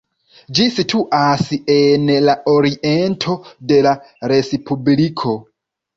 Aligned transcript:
Ĝi 0.59 0.63
situas 0.77 1.43
en 1.75 2.09
la 2.29 2.35
oriento 2.53 3.35
de 3.73 3.79
la 3.89 3.95
respubliko. 4.33 5.37